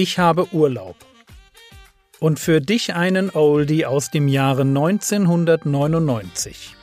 [0.00, 0.94] Ich habe Urlaub.
[2.20, 6.76] Und für dich einen Oldie aus dem Jahre 1999.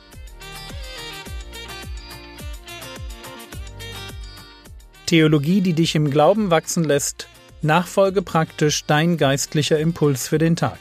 [5.06, 7.30] Theologie, die dich im Glauben wachsen lässt,
[7.62, 10.78] Nachfolge praktisch dein geistlicher Impuls für den Tag.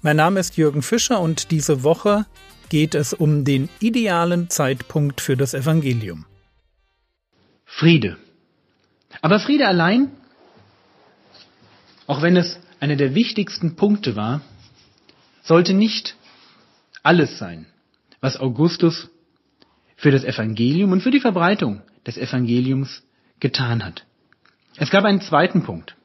[0.00, 2.24] Mein Name ist Jürgen Fischer und diese Woche
[2.70, 6.24] geht es um den idealen Zeitpunkt für das Evangelium.
[7.66, 8.16] Friede.
[9.20, 10.12] Aber Friede allein,
[12.06, 14.40] auch wenn es einer der wichtigsten Punkte war,
[15.42, 16.16] sollte nicht
[17.02, 17.66] alles sein,
[18.20, 19.08] was Augustus
[19.96, 23.02] für das Evangelium und für die Verbreitung des Evangeliums
[23.40, 24.04] getan hat.
[24.76, 25.96] Es gab einen zweiten Punkt.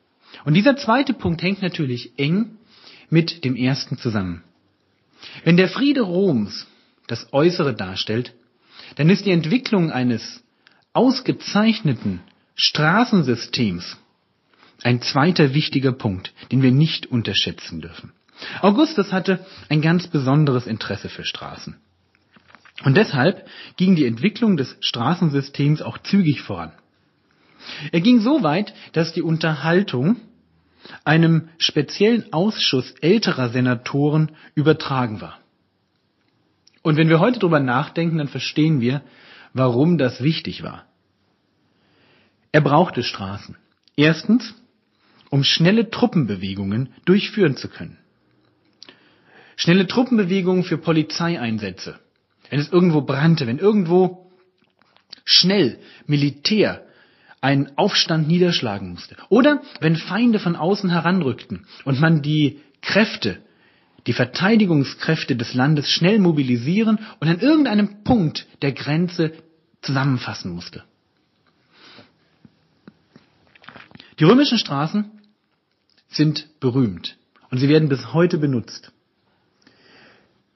[0.45, 2.57] Und dieser zweite Punkt hängt natürlich eng
[3.09, 4.43] mit dem ersten zusammen.
[5.43, 6.67] Wenn der Friede Roms
[7.07, 8.33] das Äußere darstellt,
[8.95, 10.43] dann ist die Entwicklung eines
[10.93, 12.21] ausgezeichneten
[12.55, 13.97] Straßensystems
[14.83, 18.13] ein zweiter wichtiger Punkt, den wir nicht unterschätzen dürfen.
[18.61, 21.75] Augustus hatte ein ganz besonderes Interesse für Straßen.
[22.83, 26.71] Und deshalb ging die Entwicklung des Straßensystems auch zügig voran.
[27.91, 30.17] Er ging so weit, dass die Unterhaltung
[31.03, 35.39] einem speziellen Ausschuss älterer Senatoren übertragen war.
[36.83, 39.01] Und wenn wir heute darüber nachdenken, dann verstehen wir,
[39.53, 40.85] warum das wichtig war.
[42.51, 43.57] Er brauchte Straßen.
[43.97, 44.53] Erstens,
[45.29, 47.97] um schnelle Truppenbewegungen durchführen zu können.
[49.55, 51.99] Schnelle Truppenbewegungen für Polizeieinsätze.
[52.49, 54.31] Wenn es irgendwo brannte, wenn irgendwo
[55.25, 56.85] schnell Militär
[57.41, 59.15] einen Aufstand niederschlagen musste.
[59.29, 63.39] Oder wenn Feinde von außen heranrückten und man die Kräfte,
[64.05, 69.33] die Verteidigungskräfte des Landes schnell mobilisieren und an irgendeinem Punkt der Grenze
[69.81, 70.83] zusammenfassen musste.
[74.19, 75.11] Die römischen Straßen
[76.17, 77.17] sind berühmt
[77.49, 78.91] und sie werden bis heute benutzt.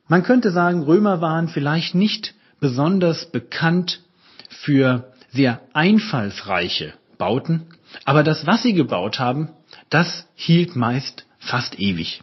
[0.07, 4.01] Man könnte sagen, Römer waren vielleicht nicht besonders bekannt
[4.49, 7.67] für sehr einfallsreiche Bauten,
[8.03, 9.49] aber das, was sie gebaut haben,
[9.89, 12.22] das hielt meist fast ewig.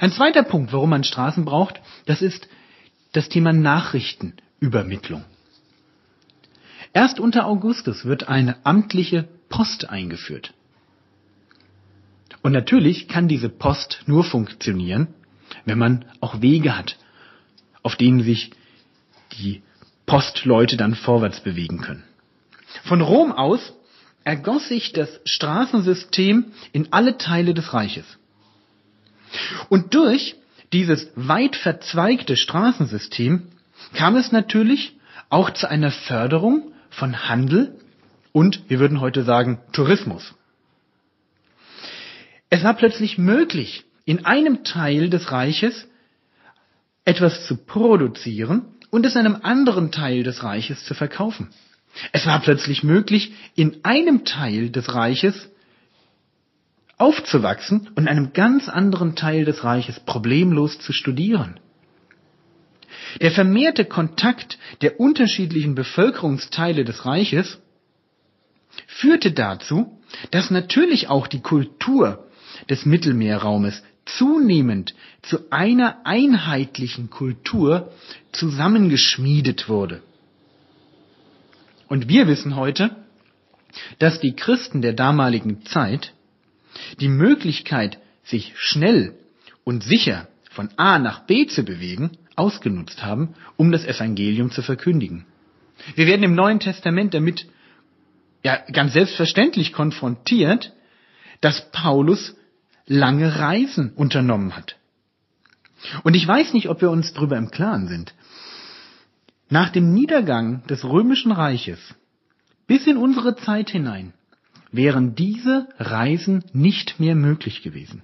[0.00, 2.48] Ein zweiter Punkt, warum man Straßen braucht, das ist
[3.12, 5.24] das Thema Nachrichtenübermittlung.
[6.92, 10.54] Erst unter Augustus wird eine amtliche Post eingeführt.
[12.44, 15.08] Und natürlich kann diese Post nur funktionieren,
[15.64, 16.98] wenn man auch Wege hat,
[17.82, 18.50] auf denen sich
[19.32, 19.62] die
[20.04, 22.04] Postleute dann vorwärts bewegen können.
[22.84, 23.72] Von Rom aus
[24.24, 28.04] ergoss sich das Straßensystem in alle Teile des Reiches.
[29.70, 30.36] Und durch
[30.70, 33.48] dieses weit verzweigte Straßensystem
[33.94, 34.98] kam es natürlich
[35.30, 37.80] auch zu einer Förderung von Handel
[38.32, 40.34] und, wir würden heute sagen, Tourismus.
[42.50, 45.86] Es war plötzlich möglich, in einem Teil des Reiches
[47.04, 51.50] etwas zu produzieren und es einem anderen Teil des Reiches zu verkaufen.
[52.12, 55.50] Es war plötzlich möglich, in einem Teil des Reiches
[56.96, 61.60] aufzuwachsen und in einem ganz anderen Teil des Reiches problemlos zu studieren.
[63.20, 67.60] Der vermehrte Kontakt der unterschiedlichen Bevölkerungsteile des Reiches
[68.86, 70.00] führte dazu,
[70.30, 72.26] dass natürlich auch die Kultur
[72.68, 77.92] des Mittelmeerraumes zunehmend zu einer einheitlichen Kultur
[78.32, 80.02] zusammengeschmiedet wurde.
[81.88, 82.96] Und wir wissen heute,
[83.98, 86.12] dass die Christen der damaligen Zeit
[87.00, 89.14] die Möglichkeit, sich schnell
[89.64, 95.26] und sicher von A nach B zu bewegen, ausgenutzt haben, um das Evangelium zu verkündigen.
[95.94, 97.46] Wir werden im Neuen Testament damit
[98.42, 100.72] ja ganz selbstverständlich konfrontiert,
[101.40, 102.36] dass Paulus
[102.86, 104.76] lange Reisen unternommen hat.
[106.02, 108.14] Und ich weiß nicht, ob wir uns darüber im Klaren sind.
[109.50, 111.78] Nach dem Niedergang des römischen Reiches
[112.66, 114.14] bis in unsere Zeit hinein
[114.72, 118.02] wären diese Reisen nicht mehr möglich gewesen.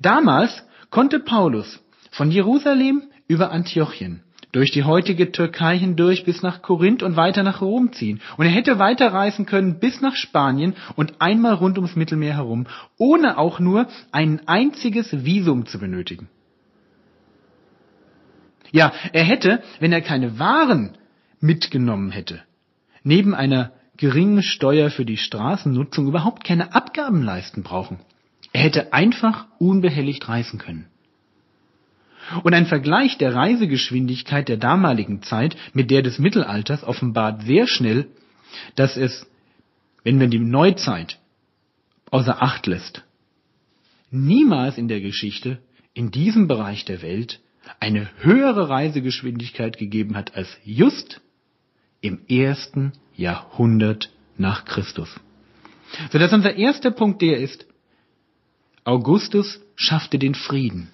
[0.00, 1.80] Damals konnte Paulus
[2.10, 4.22] von Jerusalem über Antiochien
[4.54, 8.20] durch die heutige Türkei hindurch bis nach Korinth und weiter nach Rom ziehen.
[8.36, 12.66] Und er hätte weiterreisen können bis nach Spanien und einmal rund ums Mittelmeer herum,
[12.96, 16.28] ohne auch nur ein einziges Visum zu benötigen.
[18.70, 20.98] Ja, er hätte, wenn er keine Waren
[21.40, 22.40] mitgenommen hätte,
[23.02, 27.98] neben einer geringen Steuer für die Straßennutzung überhaupt keine Abgaben leisten brauchen.
[28.52, 30.86] Er hätte einfach unbehelligt reisen können.
[32.42, 38.08] Und ein Vergleich der Reisegeschwindigkeit der damaligen Zeit mit der des Mittelalters offenbart sehr schnell,
[38.76, 39.26] dass es,
[40.04, 41.18] wenn wir die Neuzeit
[42.10, 43.02] außer Acht lässt.
[44.10, 45.58] Niemals in der Geschichte
[45.92, 47.40] in diesem Bereich der Welt
[47.80, 51.20] eine höhere Reisegeschwindigkeit gegeben hat als just
[52.00, 55.08] im ersten Jahrhundert nach Christus.
[56.10, 57.66] So dass unser erster Punkt der ist,
[58.84, 60.90] Augustus schaffte den Frieden.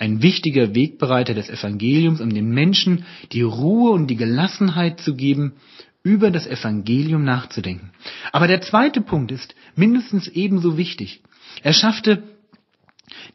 [0.00, 5.52] Ein wichtiger Wegbereiter des Evangeliums, um den Menschen die Ruhe und die Gelassenheit zu geben,
[6.02, 7.90] über das Evangelium nachzudenken.
[8.32, 11.20] Aber der zweite Punkt ist mindestens ebenso wichtig.
[11.62, 12.22] Er schaffte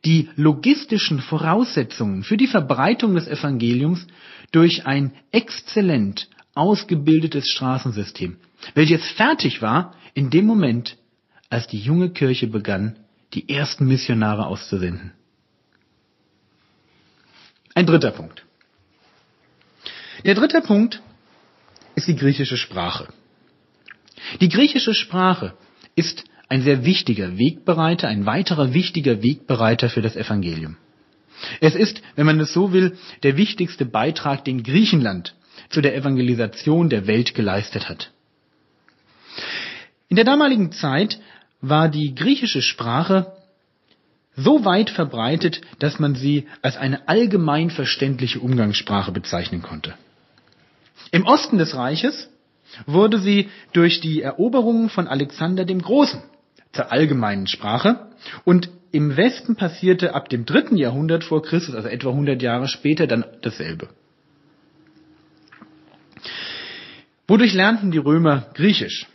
[0.06, 4.08] die logistischen Voraussetzungen für die Verbreitung des Evangeliums
[4.52, 8.38] durch ein exzellent ausgebildetes Straßensystem,
[8.74, 10.98] welches fertig war in dem Moment,
[11.52, 12.96] als die junge Kirche begann,
[13.36, 15.12] die ersten Missionare auszusenden.
[17.76, 18.46] Ein dritter Punkt.
[20.24, 21.02] Der dritte Punkt
[21.96, 23.10] ist die griechische Sprache.
[24.40, 25.54] Die griechische Sprache
[25.94, 30.78] ist ein sehr wichtiger Wegbereiter, ein weiterer wichtiger Wegbereiter für das Evangelium.
[31.60, 35.36] Es ist, wenn man es so will, der wichtigste Beitrag, den Griechenland
[35.70, 38.12] zu der Evangelisation der Welt geleistet hat.
[40.08, 41.20] In der damaligen Zeit
[41.60, 43.35] war die griechische Sprache
[44.36, 49.94] so weit verbreitet, dass man sie als eine allgemein verständliche Umgangssprache bezeichnen konnte.
[51.12, 52.30] Im Osten des Reiches
[52.86, 56.22] wurde sie durch die Eroberungen von Alexander dem Großen
[56.74, 58.08] zur allgemeinen Sprache
[58.44, 63.08] und im Westen passierte ab dem dritten Jahrhundert vor Christus, also etwa 100 Jahre später,
[63.08, 63.90] dann dasselbe.
[67.28, 69.08] Wodurch lernten die Römer Griechisch?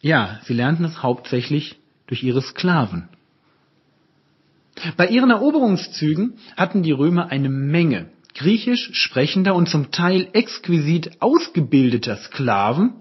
[0.00, 3.08] Ja, sie lernten es hauptsächlich durch ihre Sklaven.
[4.96, 12.16] Bei ihren Eroberungszügen hatten die Römer eine Menge griechisch sprechender und zum Teil exquisit ausgebildeter
[12.16, 12.92] Sklaven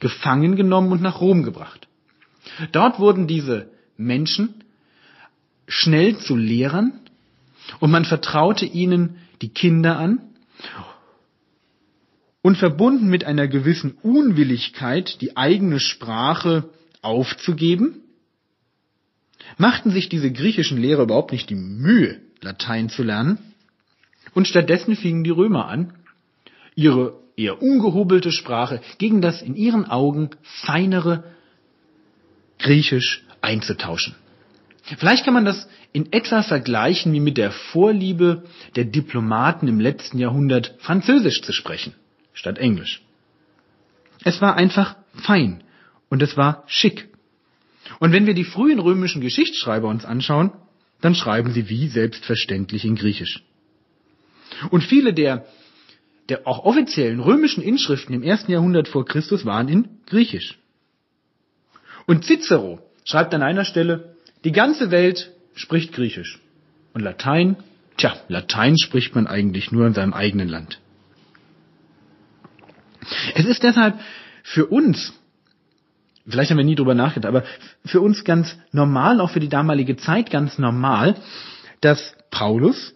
[0.00, 1.88] gefangen genommen und nach Rom gebracht.
[2.72, 4.62] Dort wurden diese Menschen
[5.66, 7.00] schnell zu Lehrern
[7.80, 10.20] und man vertraute ihnen die Kinder an
[12.42, 16.70] und verbunden mit einer gewissen Unwilligkeit, die eigene Sprache
[17.02, 18.02] aufzugeben,
[19.58, 23.38] machten sich diese griechischen Lehrer überhaupt nicht die Mühe, Latein zu lernen,
[24.34, 25.94] und stattdessen fingen die Römer an,
[26.74, 31.24] ihre eher ungehobelte Sprache gegen das in ihren Augen feinere
[32.58, 34.14] Griechisch einzutauschen.
[34.98, 38.44] Vielleicht kann man das in etwa vergleichen wie mit der Vorliebe
[38.76, 41.94] der Diplomaten im letzten Jahrhundert, Französisch zu sprechen
[42.32, 43.02] statt Englisch.
[44.24, 45.62] Es war einfach fein
[46.08, 47.08] und es war schick.
[47.98, 50.52] Und wenn wir die frühen römischen Geschichtsschreiber uns anschauen,
[51.00, 53.42] dann schreiben sie wie selbstverständlich in Griechisch.
[54.70, 55.46] Und viele der,
[56.28, 60.58] der auch offiziellen römischen Inschriften im ersten Jahrhundert vor Christus waren in Griechisch.
[62.06, 66.40] Und Cicero schreibt an einer Stelle, die ganze Welt spricht Griechisch.
[66.94, 67.56] Und Latein,
[67.96, 70.80] tja, Latein spricht man eigentlich nur in seinem eigenen Land.
[73.34, 74.00] Es ist deshalb
[74.42, 75.12] für uns,
[76.28, 77.44] vielleicht haben wir nie drüber nachgedacht, aber
[77.84, 81.16] für uns ganz normal, auch für die damalige Zeit ganz normal,
[81.80, 82.94] dass Paulus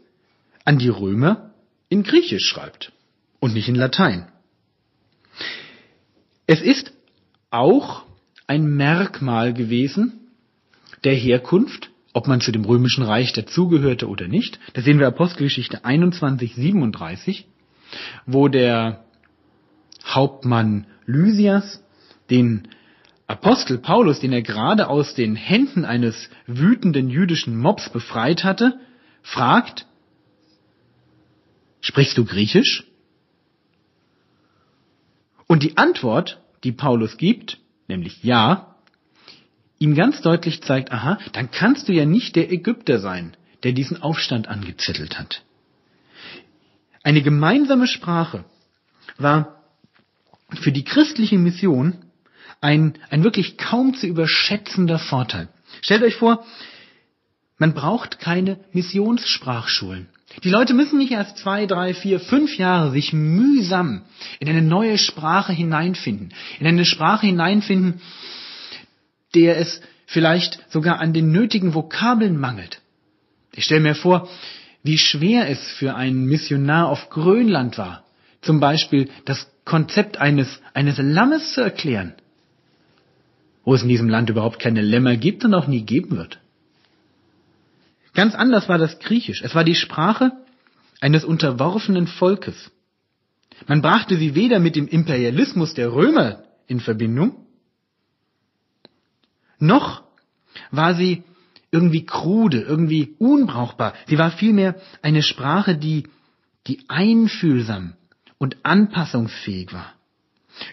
[0.64, 1.50] an die Römer
[1.88, 2.92] in Griechisch schreibt
[3.40, 4.28] und nicht in Latein.
[6.46, 6.92] Es ist
[7.50, 8.04] auch
[8.46, 10.20] ein Merkmal gewesen
[11.04, 14.58] der Herkunft, ob man zu dem römischen Reich dazugehörte oder nicht.
[14.72, 17.46] Da sehen wir Apostelgeschichte 21, 37,
[18.26, 19.04] wo der
[20.04, 21.82] Hauptmann Lysias
[22.30, 22.68] den
[23.30, 28.80] Apostel Paulus, den er gerade aus den Händen eines wütenden jüdischen Mobs befreit hatte,
[29.22, 29.86] fragt,
[31.80, 32.88] sprichst du Griechisch?
[35.46, 38.74] Und die Antwort, die Paulus gibt, nämlich ja,
[39.78, 44.02] ihm ganz deutlich zeigt, aha, dann kannst du ja nicht der Ägypter sein, der diesen
[44.02, 45.44] Aufstand angezettelt hat.
[47.04, 48.44] Eine gemeinsame Sprache
[49.18, 49.62] war
[50.60, 52.09] für die christliche Mission
[52.60, 55.48] ein, ein wirklich kaum zu überschätzender Vorteil.
[55.82, 56.44] Stellt euch vor,
[57.58, 60.08] man braucht keine Missionssprachschulen.
[60.44, 64.02] Die Leute müssen nicht erst zwei, drei, vier, fünf Jahre sich mühsam
[64.38, 68.00] in eine neue Sprache hineinfinden, in eine Sprache hineinfinden,
[69.34, 72.80] der es vielleicht sogar an den nötigen Vokabeln mangelt.
[73.54, 74.28] Ich stelle mir vor,
[74.82, 78.04] wie schwer es für einen Missionar auf Grönland war,
[78.40, 82.14] zum Beispiel das Konzept eines, eines Lammes zu erklären,
[83.64, 86.40] wo es in diesem Land überhaupt keine Lämmer gibt und auch nie geben wird.
[88.14, 89.42] Ganz anders war das Griechisch.
[89.42, 90.32] Es war die Sprache
[91.00, 92.70] eines unterworfenen Volkes.
[93.66, 97.46] Man brachte sie weder mit dem Imperialismus der Römer in Verbindung,
[99.58, 100.02] noch
[100.70, 101.22] war sie
[101.70, 103.94] irgendwie krude, irgendwie unbrauchbar.
[104.06, 106.08] Sie war vielmehr eine Sprache, die,
[106.66, 107.94] die einfühlsam
[108.38, 109.92] und anpassungsfähig war.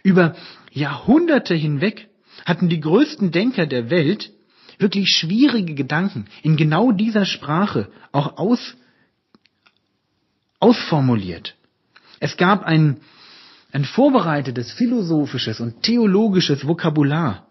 [0.01, 0.35] Über
[0.71, 2.06] Jahrhunderte hinweg
[2.47, 4.31] hatten die größten Denker der Welt
[4.79, 8.77] wirklich schwierige Gedanken in genau dieser Sprache auch aus,
[10.61, 11.55] ausformuliert.
[12.21, 13.01] Es gab ein,
[13.73, 17.47] ein vorbereitetes philosophisches und theologisches Vokabular.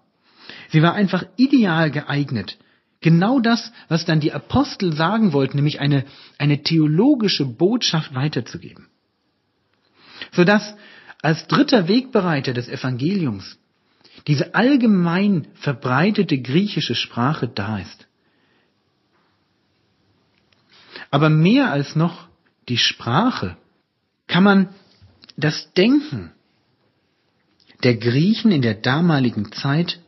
[0.70, 2.56] Sie war einfach ideal geeignet.
[3.02, 6.06] Genau das, was dann die Apostel sagen wollten, nämlich eine,
[6.38, 8.88] eine theologische Botschaft weiterzugeben.
[10.32, 10.74] Sodass
[11.20, 13.58] als dritter Wegbereiter des Evangeliums
[14.26, 18.06] diese allgemein verbreitete griechische Sprache da ist.
[21.10, 22.28] Aber mehr als noch
[22.68, 23.56] die Sprache
[24.26, 24.68] kann man
[25.36, 26.32] das Denken
[27.82, 30.00] der Griechen in der damaligen Zeit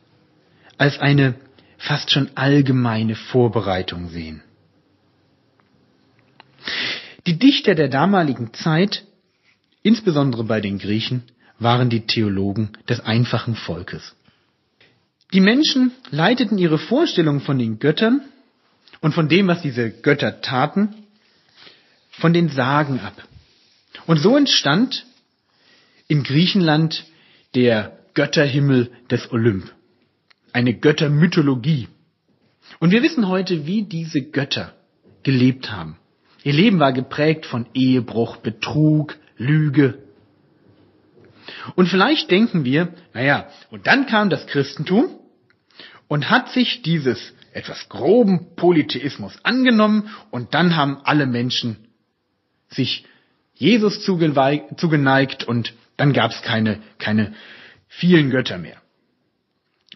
[0.77, 1.35] als eine
[1.77, 4.43] fast schon allgemeine Vorbereitung sehen.
[7.25, 9.05] Die Dichter der damaligen Zeit,
[9.81, 11.23] insbesondere bei den Griechen,
[11.59, 14.15] waren die Theologen des einfachen Volkes.
[15.33, 18.21] Die Menschen leiteten ihre Vorstellung von den Göttern
[19.01, 20.95] und von dem, was diese Götter taten,
[22.09, 23.13] von den Sagen ab.
[24.07, 25.05] Und so entstand
[26.07, 27.05] in Griechenland
[27.55, 29.71] der Götterhimmel des Olymp,
[30.51, 31.87] eine Göttermythologie.
[32.79, 34.73] Und wir wissen heute, wie diese Götter
[35.23, 35.97] gelebt haben.
[36.43, 39.99] Ihr Leben war geprägt von Ehebruch, Betrug, Lüge,
[41.75, 45.19] und vielleicht denken wir, naja, und dann kam das Christentum
[46.07, 51.87] und hat sich dieses etwas groben Polytheismus angenommen und dann haben alle Menschen
[52.69, 53.05] sich
[53.53, 57.33] Jesus zugeneigt und dann gab es keine, keine
[57.87, 58.81] vielen Götter mehr.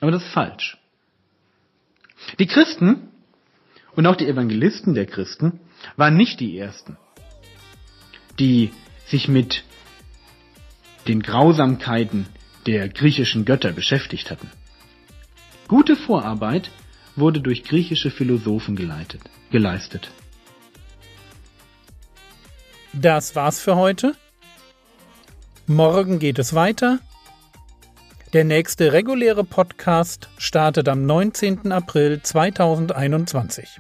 [0.02, 0.78] Aber das ist falsch.
[2.40, 3.10] Die Christen
[3.96, 5.60] und auch die Evangelisten der Christen
[5.96, 6.98] waren nicht die ersten,
[8.40, 8.72] die
[9.06, 9.64] sich mit
[11.08, 12.28] den Grausamkeiten
[12.66, 14.50] der griechischen Götter beschäftigt hatten.
[15.68, 16.72] Gute Vorarbeit
[17.16, 20.12] wurde durch griechische Philosophen geleitet, geleistet.
[22.94, 24.16] Das war's für heute.
[25.68, 27.00] Morgen geht es weiter.
[28.34, 31.72] Der nächste reguläre Podcast startet am 19.
[31.72, 33.80] April 2021.